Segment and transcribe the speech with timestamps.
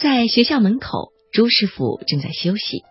[0.00, 2.84] 在学校门口，朱师傅正在休息。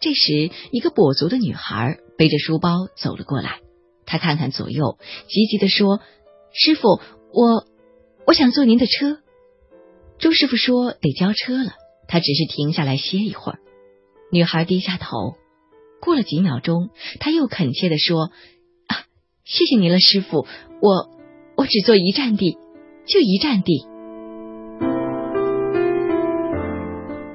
[0.00, 3.58] 这时，一个跛足的女孩背着书包走了过来。
[4.06, 4.96] 她看看左右，
[5.26, 5.98] 急急地说
[6.54, 7.00] ：“师傅，
[7.32, 7.66] 我
[8.24, 9.18] 我想坐您的车。”
[10.20, 11.72] 朱师傅说：“得交车了。”
[12.06, 13.58] 他只是停下来歇一会儿。
[14.30, 15.34] 女孩低下头，
[16.00, 18.30] 过了几秒钟，她又恳切地说
[18.86, 19.06] ：“啊，
[19.44, 20.46] 谢谢您了，师傅，
[20.80, 21.10] 我
[21.56, 22.58] 我只坐一站地，
[23.06, 23.86] 就一站地。”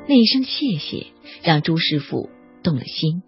[0.10, 1.06] 那一声谢谢，
[1.44, 2.32] 让朱师傅
[2.64, 3.22] 动了心。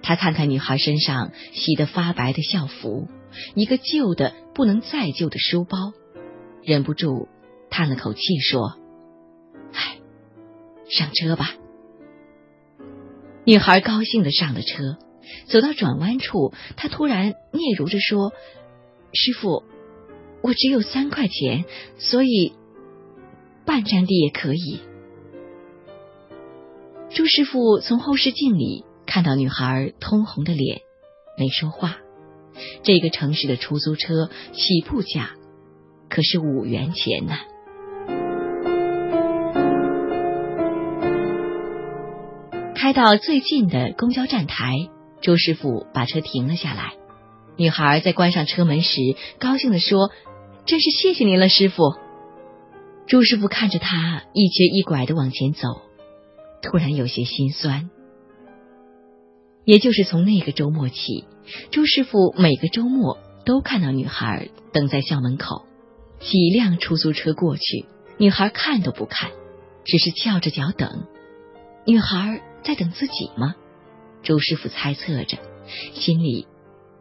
[0.00, 3.08] 他看看女孩身上洗得发白的校服，
[3.54, 5.92] 一个旧的不能再旧的书包，
[6.62, 7.28] 忍不住
[7.68, 8.78] 叹了口气说
[9.74, 9.98] ：“唉，
[10.88, 11.56] 上车吧。”
[13.44, 14.96] 女孩高兴的上了车，
[15.44, 18.32] 走到转弯处，她突然嗫嚅着说
[19.12, 19.62] ：“师傅，
[20.42, 21.66] 我只有三块钱，
[21.98, 22.54] 所以
[23.66, 24.80] 半站地也可以。”
[27.10, 30.82] 朱师傅从后视镜里看到女孩通红的脸，
[31.38, 31.96] 没说话。
[32.82, 35.30] 这个城市的出租车起步价
[36.08, 37.34] 可是五元钱呢。
[42.74, 44.74] 开到最近的公交站台，
[45.20, 46.92] 朱师傅把车停了下来。
[47.56, 49.00] 女孩在关上车门时，
[49.40, 50.10] 高兴地说
[50.66, 51.94] ：“真是谢谢您了，师傅。”
[53.08, 55.87] 朱师傅看着她一瘸一拐的往前走。
[56.62, 57.90] 突然有些心酸。
[59.64, 61.26] 也就是从那个周末起，
[61.70, 65.66] 朱师傅每个周末都看到女孩等在校门口，
[66.20, 67.84] 几辆出租车过去，
[68.18, 69.30] 女孩看都不看，
[69.84, 71.06] 只是翘着脚等。
[71.86, 73.56] 女孩在等自己吗？
[74.22, 75.38] 朱师傅猜测着，
[75.94, 76.46] 心里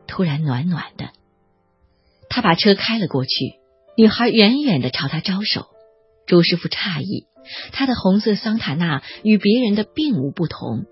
[0.06, 1.12] 突然暖暖的。
[2.30, 3.30] 他把车开了过去，
[3.98, 5.68] 女孩远远的朝他招手。
[6.26, 7.26] 朱师傅诧异。
[7.72, 10.86] 他的红色桑塔纳与别人的并无不同，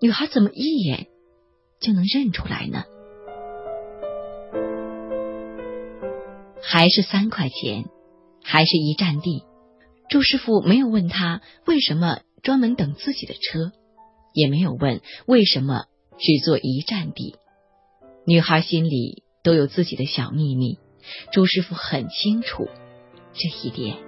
[0.00, 1.06] 女孩怎么一眼
[1.80, 2.84] 就能认出来呢？
[6.62, 7.84] 还是三块钱，
[8.42, 9.44] 还是一站地。
[10.08, 13.72] 朱师傅没有问他为什么专门等自己的车，
[14.32, 15.84] 也没有问为什么
[16.18, 17.36] 只坐一站地。
[18.26, 20.78] 女孩心里都有自己的小秘密，
[21.32, 22.68] 朱师傅很清楚
[23.32, 24.05] 这一点。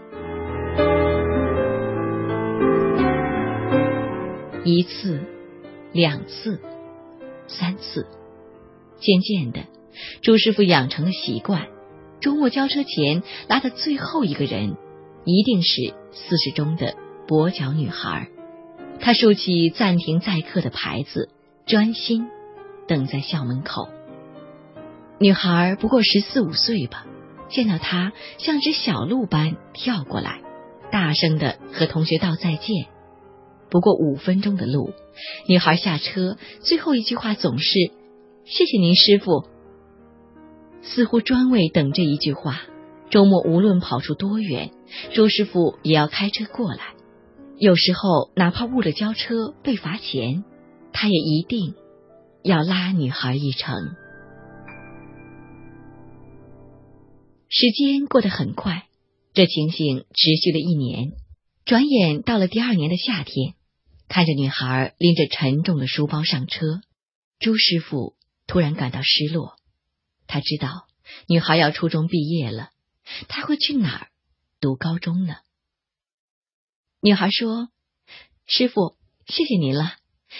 [4.68, 5.20] 一次，
[5.92, 6.60] 两次，
[7.46, 8.06] 三次，
[9.00, 9.66] 渐渐的，
[10.20, 11.68] 朱师傅养成了习惯：
[12.20, 14.76] 周末交车前拉的最后一个人，
[15.24, 16.94] 一定是四十中的
[17.26, 18.28] 跛脚女孩。
[19.00, 21.30] 他竖起暂停载客的牌子，
[21.64, 22.26] 专心
[22.86, 23.88] 等在校门口。
[25.18, 27.06] 女孩不过十四五岁吧，
[27.48, 30.42] 见到他像只小鹿般跳过来，
[30.92, 32.86] 大声的和同学道再见。
[33.70, 34.92] 不过五分钟的路，
[35.46, 37.78] 女孩下车，最后一句话总是
[38.46, 39.44] “谢谢您，师傅”，
[40.82, 42.62] 似乎专为等这一句话。
[43.10, 44.70] 周末无论跑出多远，
[45.14, 46.94] 周师傅也要开车过来。
[47.56, 50.44] 有时候哪怕误了交车被罚钱，
[50.92, 51.74] 他也一定
[52.42, 53.96] 要拉女孩一程。
[57.48, 58.84] 时间过得很快，
[59.32, 61.12] 这情形持续了一年，
[61.64, 63.54] 转眼到了第二年的夏天。
[64.08, 66.80] 看着女孩拎着沉重的书包上车，
[67.38, 69.56] 朱师傅突然感到失落。
[70.26, 70.86] 他知道
[71.26, 72.70] 女孩要初中毕业了，
[73.28, 74.08] 他会去哪儿
[74.60, 75.36] 读高中呢？
[77.00, 77.68] 女孩说
[78.48, 79.96] ：“师傅，谢谢您了，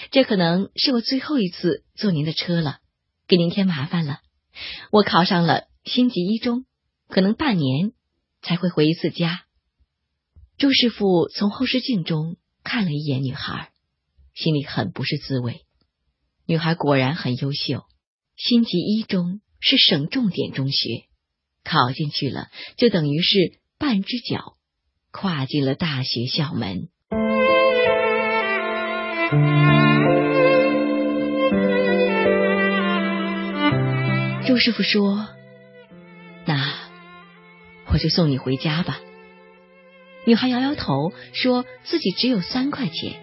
[0.09, 2.79] 这可能是我最后一次坐您的车了，
[3.27, 4.19] 给您添麻烦了。
[4.91, 6.65] 我考上了星级一中，
[7.07, 7.93] 可能半年
[8.41, 9.45] 才会回一次家。”
[10.57, 12.37] 朱师傅从后视镜中。
[12.71, 13.71] 看了一眼女孩，
[14.35, 15.61] 心里很不是滋味。
[16.45, 17.85] 女孩果然很优秀，
[18.35, 21.05] 星级一中是省重点中学，
[21.63, 24.53] 考进去了就等于是半只脚
[25.09, 26.89] 跨进了大学校门。
[34.47, 35.27] 周师傅说
[36.45, 36.71] ：“那
[37.87, 38.99] 我就送你回家吧。”
[40.25, 43.21] 女孩摇摇头，说自己只有三块钱。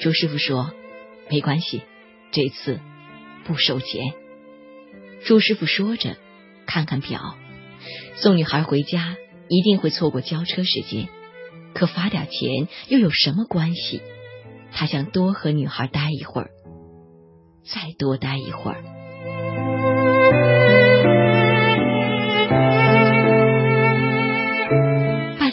[0.00, 0.72] 朱师傅说
[1.30, 1.82] ：“没关系，
[2.32, 2.80] 这次
[3.44, 4.12] 不收钱。”
[5.24, 6.16] 朱师傅说着，
[6.66, 7.36] 看看表，
[8.16, 9.16] 送女孩回家
[9.48, 11.08] 一定会错过交车时间，
[11.74, 14.02] 可罚点钱又有什么关系？
[14.72, 16.50] 他想多和女孩待一会儿，
[17.64, 18.82] 再多待一会儿。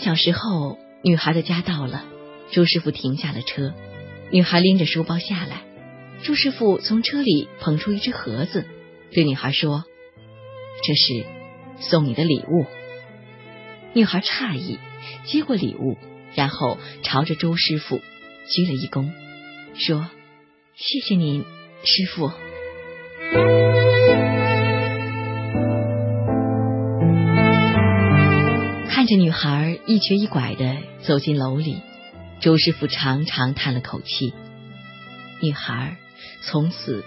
[0.10, 2.04] 小时候，女孩的家到了，
[2.50, 3.76] 朱师傅停下了车，
[4.32, 5.62] 女孩拎着书包下来。
[6.24, 8.66] 朱师傅从车里捧出一只盒子，
[9.12, 9.84] 对女孩说
[10.84, 11.28] ：“这是
[11.80, 12.66] 送你的礼物。”
[13.94, 14.80] 女孩诧异，
[15.26, 15.96] 接过礼物，
[16.34, 18.00] 然后朝着朱师傅
[18.48, 19.12] 鞠了一躬，
[19.76, 20.10] 说
[20.76, 21.46] ：“谢谢您，
[21.84, 22.32] 师傅。”
[29.10, 31.82] 着女孩一瘸一拐的走进楼里，
[32.42, 34.36] 周师傅长长叹了口气。
[35.42, 35.98] 女孩
[36.44, 37.04] 从此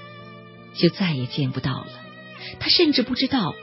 [0.74, 1.86] 就再也见不到了，
[2.58, 3.54] 他甚至不知道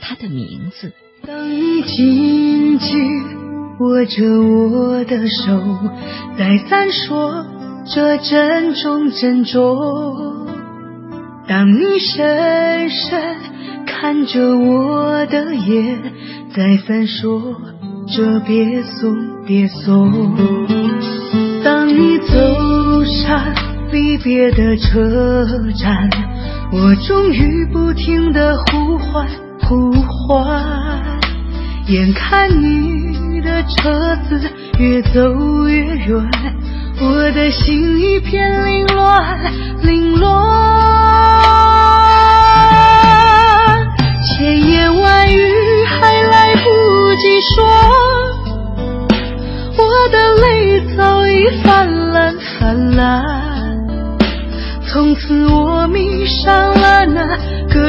[0.00, 0.92] 她的名字。
[1.26, 4.22] 当你紧紧握着
[4.70, 5.80] 我的手，
[6.38, 7.44] 在闪烁
[7.92, 10.46] 着珍重珍重。
[11.48, 13.36] 当你深深
[13.86, 16.12] 看着我的眼。
[16.54, 17.56] 在闪烁
[18.06, 19.14] 着，别送，
[19.44, 20.36] 别送。
[21.64, 23.42] 当你走上
[23.90, 25.44] 离别的车
[25.76, 26.08] 站，
[26.70, 29.26] 我终于不停的呼唤，
[29.62, 31.02] 呼唤。
[31.88, 34.40] 眼看你的车子
[34.78, 36.30] 越走越远，
[37.00, 39.52] 我的心一片凌乱，
[39.82, 40.53] 凌乱。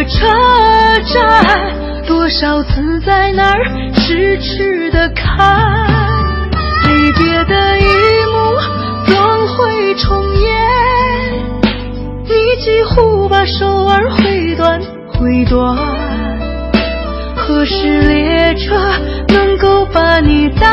[0.07, 0.27] 车
[1.13, 3.59] 站，多少次在那儿
[3.93, 5.87] 痴痴的看，
[6.87, 7.83] 离别的一
[8.31, 8.35] 幕
[9.07, 10.47] 总会重演，
[12.23, 15.75] 你几乎把手儿挥断挥断。
[17.35, 18.75] 何时列车
[19.29, 20.71] 能够把你带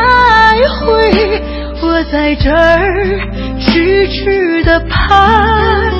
[0.79, 1.41] 回？
[1.81, 3.19] 我在这儿
[3.59, 5.91] 痴痴的盼。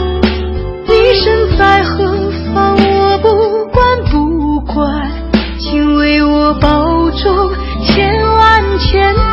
[0.85, 2.92] 你身在何方？
[3.23, 3.29] 不
[3.71, 7.53] 管不管，请为我保重
[7.85, 9.23] 千万千万。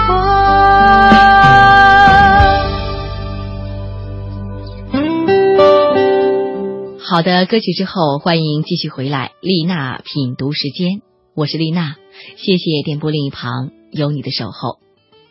[7.00, 11.02] 好的，歌曲之后，欢迎继续回来，丽娜品读时间。
[11.34, 11.96] 我是丽娜，
[12.36, 14.78] 谢谢电波另一旁有你的守候。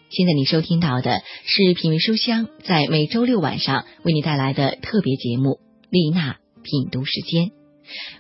[0.09, 5.51] 现在你收听到的是品味书香在每周六晚上为你带来的特别节目
[5.89, 7.45] 《丽娜品读时间》。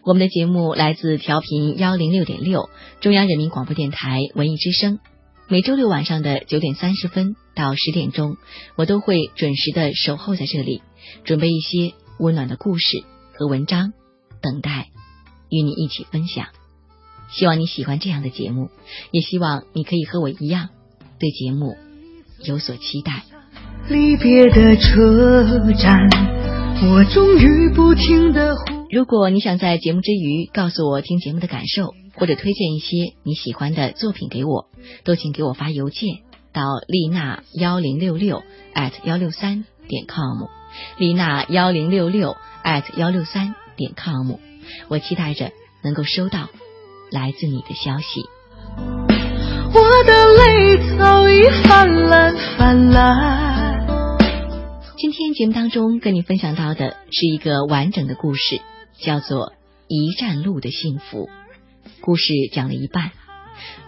[0.03, 2.69] 我们的节目来自调频幺零六点六
[3.01, 4.99] 中央人民广播电台文艺之声。
[5.47, 8.37] 每周六晚上的九点三十分到十点钟，
[8.75, 10.83] 我都会准时的守候在这里，
[11.23, 13.93] 准备一些温暖的故事和文章，
[14.41, 14.89] 等待
[15.49, 16.47] 与你一起分享。
[17.31, 18.69] 希望你喜欢这样的节目，
[19.11, 20.69] 也希望你可以和我一样
[21.19, 21.75] 对节目
[22.43, 23.23] 有所期待。
[23.87, 26.09] 离别的车站，
[26.91, 28.78] 我终于不停的呼。
[28.91, 34.65] 如果你想在节目之余告诉我听节目的感受，或者推荐一些你喜欢的作品给我，
[35.03, 36.09] 都请给我发邮件
[36.51, 38.41] 到丽娜幺零六六
[38.73, 40.47] at 幺六三点 com，
[40.97, 44.37] 丽娜幺零六六 at 幺六三点 com，
[44.87, 45.51] 我期待着
[45.83, 46.49] 能够收到。
[47.11, 48.23] 来自你的消息。
[49.73, 53.79] 我的泪早已泛滥泛滥。
[54.95, 58.61] 今天节目当中跟你分享到的是一个完整的故事，
[59.01, 59.47] 叫做
[59.87, 61.27] 《一站路的幸福》。
[62.01, 63.11] 故事讲了一半，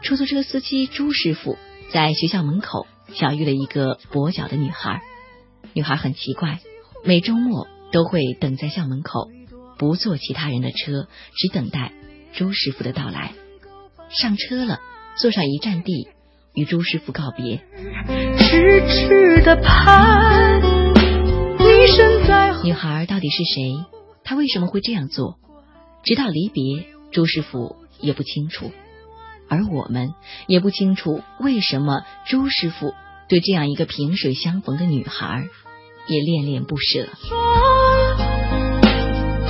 [0.02, 1.58] 出租车司机朱师傅
[1.92, 5.02] 在学校门口巧遇了一个跛脚的女孩。
[5.74, 6.60] 女孩很奇怪，
[7.06, 9.30] 每周末都会等在校门口，
[9.78, 11.94] 不坐其他人的车，只等待。
[12.34, 13.34] 朱师傅的到来，
[14.10, 14.80] 上车了，
[15.18, 16.08] 坐上一站地，
[16.54, 17.58] 与朱师傅告别。
[18.38, 20.62] 痴痴的盼，
[21.60, 22.54] 你身在。
[22.64, 24.01] 女孩到底是谁？
[24.32, 25.40] 她为什么会这样做？
[26.06, 28.72] 直到离别，朱师傅也不清楚，
[29.50, 30.14] 而我们
[30.48, 32.94] 也不清楚为什么朱师傅
[33.28, 35.50] 对这样一个萍水相逢的女孩
[36.08, 37.10] 也恋恋不舍。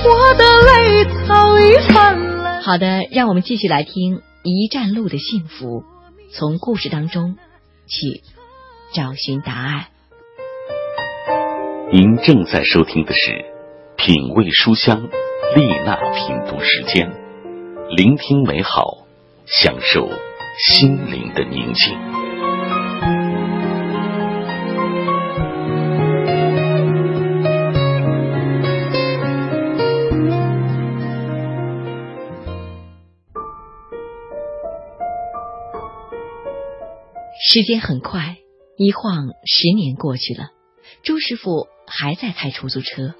[0.04, 2.60] 我的泪早已泛。
[2.62, 5.82] 好的，让我们继续来听《一站路的幸福》，
[6.32, 7.36] 从故事当中
[7.86, 8.20] 去
[8.92, 9.84] 找寻答案。
[11.92, 13.30] 您正在收听的是
[14.04, 15.08] 《品味书香》
[15.54, 17.08] 丽娜品读时间，
[17.90, 19.06] 聆听美好，
[19.46, 20.08] 享受
[20.58, 21.96] 心灵的宁静。
[37.40, 38.38] 时间很快，
[38.76, 40.48] 一晃十年过去了，
[41.04, 43.14] 朱师傅还在开出租车。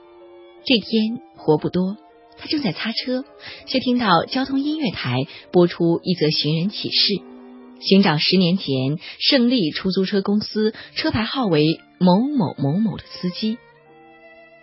[0.65, 1.97] 这天活不多，
[2.39, 3.25] 他正在擦车，
[3.67, 7.15] 却听到交通音乐台播出一则寻人启事，
[7.81, 13.59] 寻找十年前胜利出租车公司车牌号为某某某某的司机。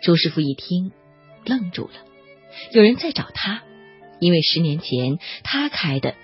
[0.01, 0.93] 朱师傅一听，
[1.45, 1.91] 愣住了。
[2.71, 3.63] 有人在找他，
[4.21, 6.15] 因为十年前他开的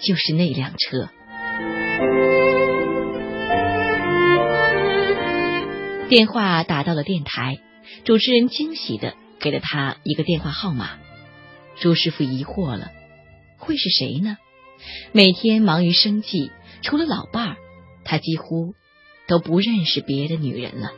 [0.00, 1.08] 就是那辆车。
[6.08, 7.58] 电话打到了电台，
[8.04, 10.98] 主持人惊喜的给了他一个电话号码。
[11.76, 12.90] 朱师傅疑惑了，
[13.56, 14.38] 会是谁呢？
[15.12, 16.50] 每天忙于生计，
[16.82, 17.56] 除了老伴儿，
[18.04, 18.74] 他几乎
[19.26, 20.92] 都不认识别的女人了。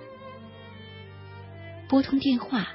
[1.89, 2.69] 拨通电话，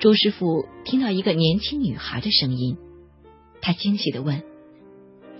[0.00, 2.78] 朱师傅听到一个年轻女孩的声音，
[3.60, 4.42] 他惊喜的问：“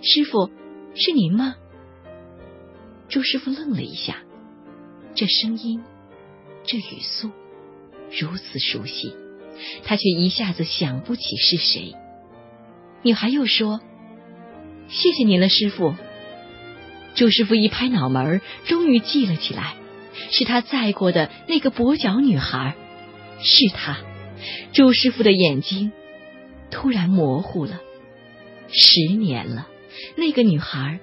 [0.01, 0.49] 师傅，
[0.95, 1.55] 是您吗？”
[3.09, 4.23] 朱师傅愣了一下，
[5.15, 5.83] 这声音。
[6.69, 7.31] 这语速
[8.11, 9.13] 如此熟悉，
[9.83, 11.93] 他却一下子想不起是谁。
[13.03, 13.79] 女孩又说
[14.89, 15.95] ：“谢谢您了，师傅。”
[17.15, 19.75] 朱师傅一拍脑门，终于记了起来，
[20.31, 22.75] 是他载过的那个跛脚女孩，
[23.41, 23.97] 是他。
[24.71, 25.91] 朱师傅的眼睛
[26.69, 27.81] 突然模糊了。
[28.69, 29.67] 十年了，
[30.15, 30.99] 那个女孩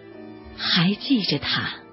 [0.57, 1.84] 还记着他。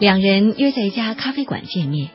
[0.00, 2.08] 两人约在一家咖啡馆见面。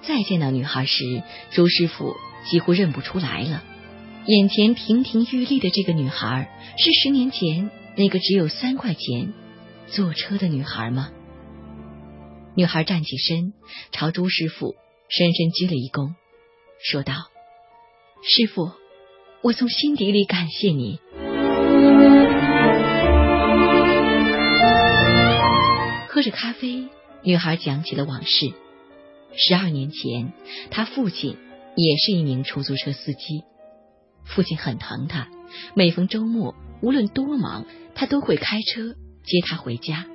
[0.00, 2.14] 再见到女孩时，朱师傅
[2.48, 3.62] 几乎认不出来了。
[4.24, 9.34] 眼前亭亭玉立的这个女孩，是十年前那个只有三块钱
[9.86, 11.10] 坐车的女孩吗？
[12.54, 13.52] 女孩站起身，
[13.92, 14.74] 朝朱师傅
[15.10, 16.14] 深深鞠了一躬，
[16.82, 17.12] 说道
[18.24, 18.70] ：“师傅，
[19.42, 21.00] 我从心底里感谢你。”
[26.08, 26.88] 喝着咖啡。
[27.26, 28.52] 女孩讲起了往事。
[29.34, 30.32] 十二年前，
[30.70, 31.36] 她父亲
[31.74, 33.42] 也是一名出租车司机。
[34.24, 35.26] 父亲很疼她，
[35.74, 37.66] 每逢周末，无论多忙，
[37.96, 40.06] 他都会开车接她回家。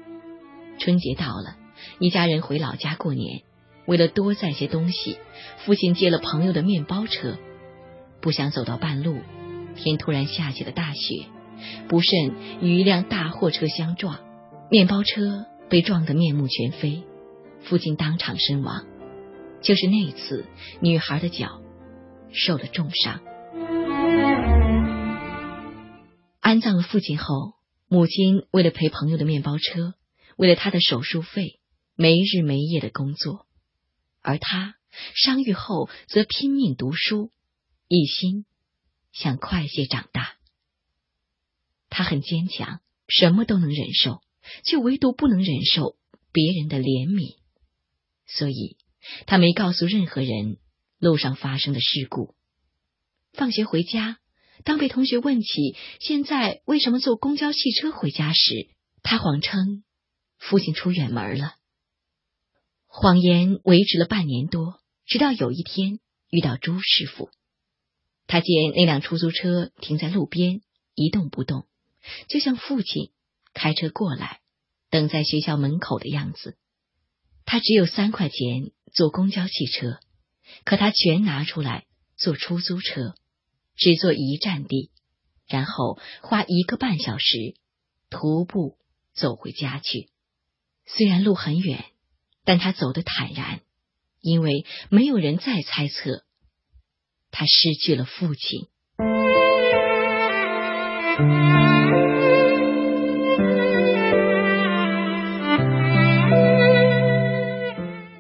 [0.80, 1.58] 春节到了，
[2.00, 3.41] 一家人回老家过年，
[3.86, 5.18] 为了多载些东西，
[5.65, 7.38] 父亲借了朋友的面包车。
[8.22, 9.18] 不想走到半路，
[9.75, 11.25] 天突然下起了大雪，
[11.89, 14.20] 不慎与一辆大货车相撞，
[14.70, 15.46] 面包车。
[15.72, 17.01] 被撞得面目全非，
[17.63, 18.86] 父亲当场身亡。
[19.62, 20.46] 就是那一次，
[20.82, 21.62] 女孩的脚
[22.34, 23.22] 受了重伤。
[26.42, 27.54] 安葬了父亲后，
[27.88, 29.94] 母亲为了陪朋友的面包车，
[30.36, 31.62] 为了他的手术费，
[31.96, 33.48] 没日没夜的工作。
[34.22, 34.75] 而他
[35.16, 37.32] 伤愈后，则拼命读书，
[37.88, 38.46] 一心
[39.13, 40.34] 想快些长大。
[41.90, 44.22] 他很坚强，什么都能忍受。
[44.63, 45.96] 却唯独不能忍受
[46.31, 47.36] 别人的怜悯，
[48.27, 48.77] 所以
[49.25, 50.58] 他没告诉任何人
[51.00, 52.36] 路上发生的事故。
[53.34, 54.20] 放学回家，
[54.63, 58.70] 当被同学问起现在为什么坐公交汽车回家时，
[59.01, 59.84] 他谎称
[60.38, 61.55] 父亲出远门了。
[62.88, 67.29] 谎言维持了半年多，直到有一天遇到朱师傅，
[68.27, 70.62] 他见那辆出租车停在路边
[70.93, 71.65] 一动不动，
[72.27, 73.12] 就像父亲。
[73.53, 74.39] 开车过来，
[74.92, 76.56] 等在学校门口的样子。
[77.46, 80.00] 他只有三块钱坐公交汽车，
[80.64, 83.16] 可他全拿出来坐出租车，
[83.76, 84.92] 只坐一站地，
[85.48, 87.56] 然后花一个半小时
[88.10, 88.78] 徒步
[89.14, 90.12] 走回家去。
[90.86, 91.86] 虽然路很远，
[92.44, 93.62] 但他走得坦然，
[94.20, 96.26] 因为没有人再猜测
[97.32, 98.68] 他失去了父亲。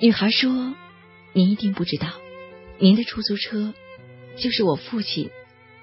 [0.01, 0.73] 女孩说
[1.31, 2.07] ：“您一定不知道，
[2.79, 3.75] 您的出租车
[4.35, 5.29] 就是我父亲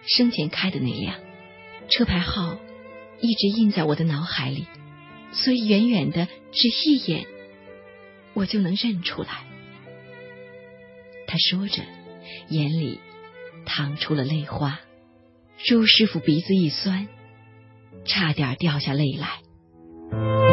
[0.08, 1.20] 生前开的那辆，
[1.88, 2.58] 车牌号
[3.20, 4.66] 一直印在我的脑海里，
[5.30, 7.26] 所以远远的只一眼，
[8.34, 9.46] 我就能认出来。”
[11.28, 11.84] 他说着，
[12.48, 12.98] 眼里
[13.66, 14.80] 淌出了泪花。
[15.64, 17.06] 朱师傅鼻子一酸，
[18.04, 20.47] 差点掉下泪来。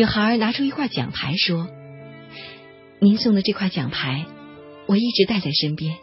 [0.00, 1.68] 女孩拿出一块奖牌，说
[3.00, 4.24] ：“您送的这块奖牌，
[4.86, 5.98] 我一直带在身边。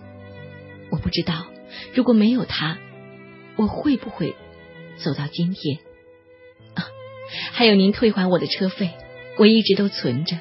[0.92, 1.48] 我不知道，
[1.96, 2.78] 如果没有它，
[3.56, 4.36] 我会不会
[4.98, 5.80] 走到今天？
[6.76, 6.86] 啊，
[7.54, 8.92] 还有您退还我的车费，
[9.40, 10.38] 我一直都存着。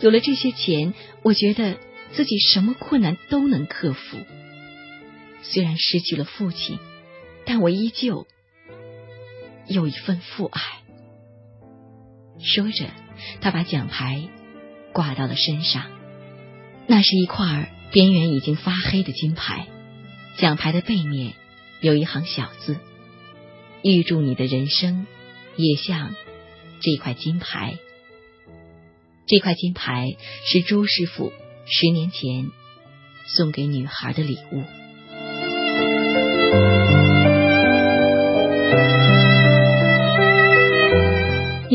[0.00, 1.76] 有了这些钱，我觉得
[2.12, 4.16] 自己什么困难都能克服。”
[5.44, 6.78] 虽然失去了父亲，
[7.44, 8.26] 但我依旧
[9.66, 10.62] 有一份父爱。
[12.40, 12.86] 说着，
[13.40, 14.28] 他把奖牌
[14.92, 15.84] 挂到了身上。
[16.86, 19.66] 那是一块边缘已经发黑的金牌，
[20.38, 21.34] 奖牌的背面
[21.80, 22.78] 有一行小字
[23.82, 25.06] ：“预祝你的人生
[25.56, 26.14] 也像
[26.80, 27.78] 这块金牌。”
[29.26, 30.16] 这块金牌
[30.46, 31.32] 是朱师傅
[31.66, 32.50] 十年前
[33.26, 34.62] 送给女孩的礼物。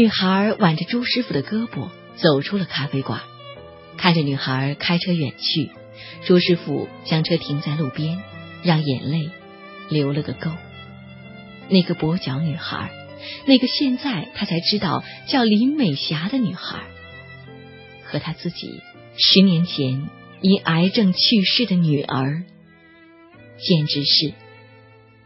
[0.04, 3.22] 女孩挽着朱师傅的胳膊走出了咖啡馆，
[3.96, 5.72] 看着女孩开车远去，
[6.26, 8.22] 朱师傅将车停在路边，
[8.64, 9.30] 让眼泪
[9.88, 10.52] 留了个沟。
[11.70, 12.92] 那个跛脚女孩，
[13.46, 16.82] 那个现在他才知道叫林美霞的女孩，
[18.04, 18.82] 和他自己
[19.18, 20.10] 十年前
[20.42, 22.44] 因癌症去世的女儿，
[23.58, 24.34] 简直是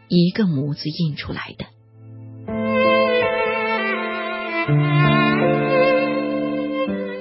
[0.06, 1.66] 一个模子印出来的。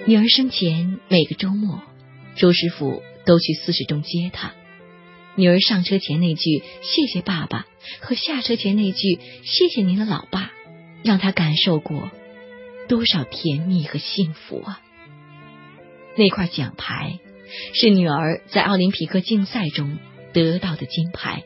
[0.08, 1.82] 女儿生前，每个周末，
[2.38, 4.54] 周师傅都去四十中接她。
[5.36, 7.68] 女儿上车前那句“谢谢爸爸”
[8.00, 10.54] 和下车前那句“谢谢您的老爸”，
[11.04, 12.10] 让他感受过
[12.88, 14.80] 多少甜蜜和幸福啊！
[16.16, 17.20] 那块奖牌
[17.74, 20.00] 是女儿在奥林匹克竞赛中
[20.32, 21.44] 得到的金牌，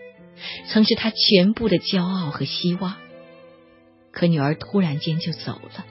[0.68, 2.98] 曾是她全部的骄傲和希望。
[4.12, 5.84] 可女儿突然间就走了，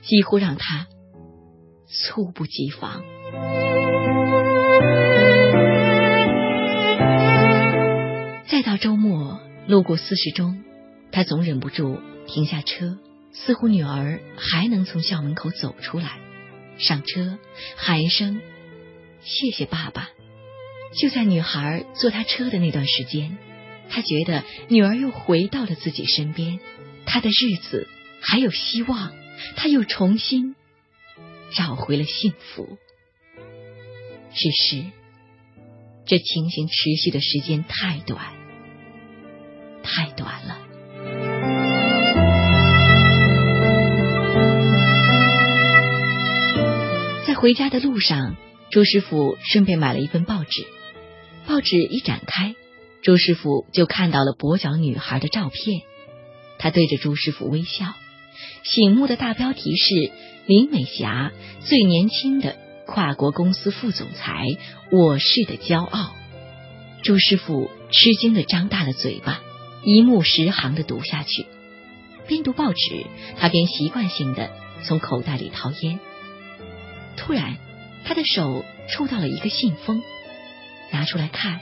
[0.00, 0.86] 几乎让她。
[1.86, 3.02] 猝不及防。
[8.46, 10.62] 再到周末路过四十中，
[11.10, 12.98] 他总忍不住停下车，
[13.32, 16.18] 似乎女儿还能从校门口走出来，
[16.78, 17.38] 上车
[17.76, 18.40] 喊一声
[19.22, 20.08] “谢谢爸爸”。
[20.96, 23.36] 就在女孩坐他车的那段时间，
[23.90, 26.60] 他觉得女儿又回到了自己身边，
[27.06, 27.88] 他的日子
[28.20, 29.12] 还有希望，
[29.56, 30.54] 他又重新。
[31.52, 32.78] 找回了幸福，
[34.32, 34.84] 只是
[36.06, 38.20] 这情形持续的时间太短，
[39.82, 40.58] 太短了。
[47.26, 48.36] 在回家的路上，
[48.70, 50.66] 周师傅顺便买了一份报纸。
[51.46, 52.54] 报纸一展开，
[53.02, 55.82] 周师傅就看到了跛脚女孩的照片。
[56.58, 57.86] 他对着朱师傅微笑。
[58.62, 60.12] 醒目的大标题是
[60.46, 64.46] “林美霞最年轻的跨国公司副总裁，
[64.90, 66.14] 我市的骄傲”。
[67.02, 69.42] 朱师傅吃惊的张大了嘴巴，
[69.84, 71.46] 一目十行的读下去。
[72.26, 73.04] 边读报纸，
[73.38, 74.50] 他边习惯性的
[74.82, 76.00] 从口袋里掏烟。
[77.16, 77.58] 突然，
[78.04, 80.02] 他的手触到了一个信封，
[80.90, 81.60] 拿出来看，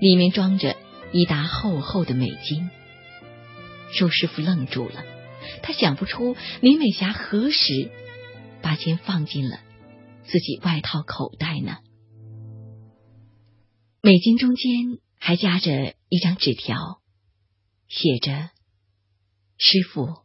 [0.00, 0.76] 里面装着
[1.12, 2.70] 一沓厚厚的美金。
[3.94, 5.04] 朱师傅愣住了。
[5.62, 7.90] 他想不出林美霞何时
[8.62, 9.60] 把钱放进了
[10.26, 11.78] 自己外套口袋呢？
[14.00, 17.00] 美金中间还夹着一张纸条，
[17.88, 18.50] 写着
[19.58, 20.18] ：“师傅，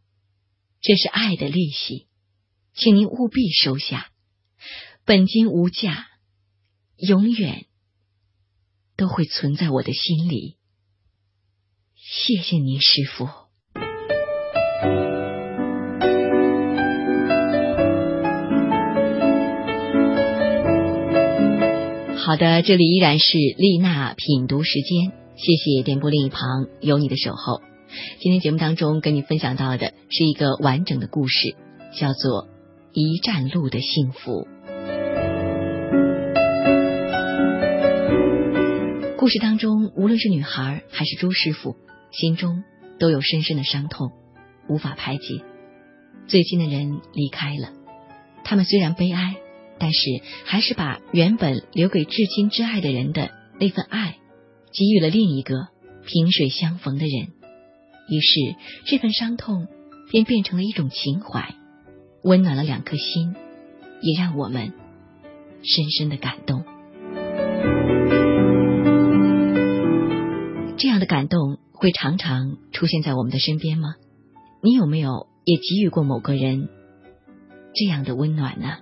[0.81, 2.07] 这是爱的利息，
[2.73, 4.11] 请您务必收下，
[5.05, 6.07] 本金无价，
[6.97, 7.65] 永远
[8.95, 10.57] 都会存在我的心里。
[11.95, 13.27] 谢谢您，师傅。”
[22.25, 27.61] 好的，这里依然是丽娜品读时间，谢谢电波另一旁有你的守候。
[28.21, 31.53] 今天节目当中跟你分享到的是一个完整的故事，
[31.91, 32.43] 叫做
[32.93, 34.47] 《一站路的幸福》。
[39.17, 41.75] 故事当中，无论是女孩还是朱师傅，
[42.13, 42.63] 心中
[42.99, 44.13] 都有深深的伤痛，
[44.69, 45.43] 无法排解。
[46.27, 47.73] 最亲的人离开了，
[48.45, 49.35] 他们虽然悲哀。
[49.79, 54.17] 但是，还是把原本留给至亲至爱的人的那份爱，
[54.71, 55.67] 给予了另一个
[56.05, 57.27] 萍水相逢的人。
[58.09, 58.55] 于是，
[58.85, 59.67] 这份伤痛
[60.11, 61.55] 便变成了一种情怀，
[62.23, 63.35] 温暖了两颗心，
[64.01, 64.73] 也让我们
[65.63, 66.63] 深深的感动。
[70.77, 73.95] 这样的感动会常常出现在我们的身边吗？
[74.61, 76.69] 你有没有也给予过某个人
[77.73, 78.77] 这样的温暖呢？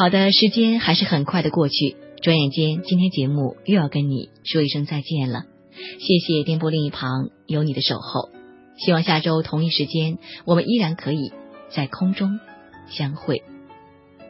[0.00, 5.44] 好的，时间还是很快的过去，转眼间今天节目又要跟你说一声再见了。
[5.74, 8.30] 谢谢电波另一旁有你的守候，
[8.78, 11.34] 希望下周同一时间我们依然可以
[11.68, 12.40] 在空中
[12.88, 13.42] 相会。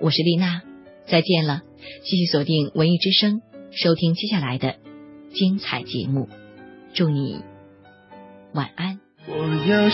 [0.00, 0.62] 我是丽娜。
[1.06, 1.62] 再见了，
[2.02, 4.74] 继续锁定文艺之声，收听接下来的
[5.32, 6.28] 精彩节目。
[6.94, 7.42] 祝你
[8.54, 8.98] 晚安。
[9.28, 9.36] 我
[9.68, 9.88] 要